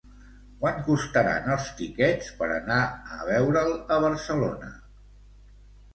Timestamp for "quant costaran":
0.61-1.51